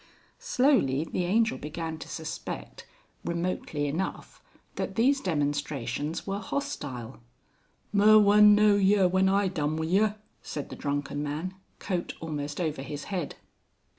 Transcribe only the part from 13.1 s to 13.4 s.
head.